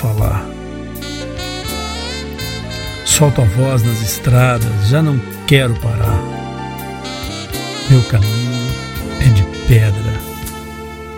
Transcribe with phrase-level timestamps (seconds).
[0.00, 0.46] falar.
[3.04, 6.22] Solto a voz nas estradas, já não quero parar.
[7.90, 8.72] Meu caminho
[9.20, 10.20] é de pedra.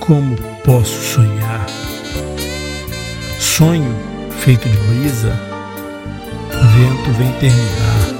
[0.00, 1.66] Como posso sonhar?
[3.38, 3.96] Sonho
[4.40, 5.32] feito de brisa,
[6.50, 8.16] vento vem terminar.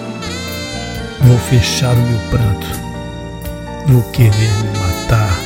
[1.20, 2.66] Vou fechar o meu pranto,
[3.86, 5.45] vou querer me matar.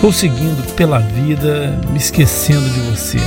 [0.00, 3.18] Vou seguindo pela vida, me esquecendo de você.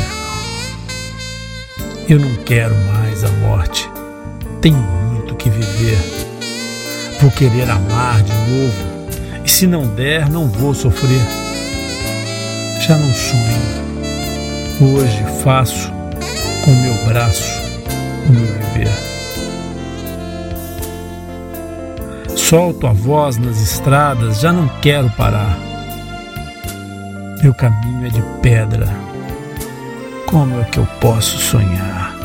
[2.10, 3.88] Eu não quero mais a morte.
[4.60, 6.00] Tenho muito que viver.
[7.22, 9.08] Vou querer amar de novo.
[9.46, 11.22] E se não der, não vou sofrer.
[12.82, 13.84] Já não sonho.
[14.82, 15.92] Hoje faço
[16.66, 17.62] com meu braço
[18.28, 18.92] o meu viver.
[22.36, 25.73] Solto a voz nas estradas, já não quero parar.
[27.44, 28.88] Meu caminho é de pedra.
[30.28, 32.16] Como é que eu posso sonhar?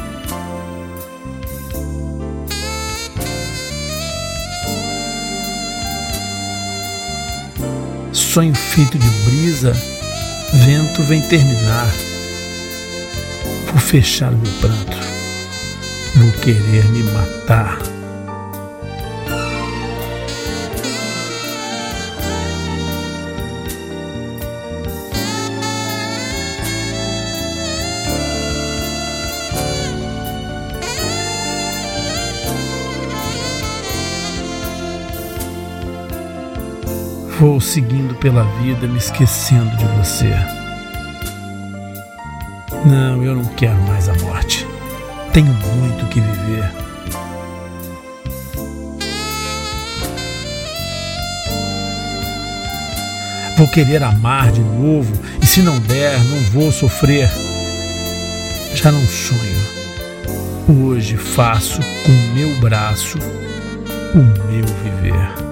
[8.13, 9.73] Sonho feito de brisa,
[10.53, 11.91] vento vem terminar.
[13.73, 14.97] Vou fechar meu pranto,
[16.15, 17.98] vou querer me matar.
[37.39, 40.35] Vou seguindo pela vida, me esquecendo de você.
[42.85, 44.67] Não, eu não quero mais a morte.
[45.33, 46.69] Tenho muito que viver.
[53.57, 57.31] Vou querer amar de novo e se não der, não vou sofrer.
[58.75, 59.79] Já não sonho.
[60.69, 63.17] Hoje faço com meu braço
[64.13, 65.48] o meu viver.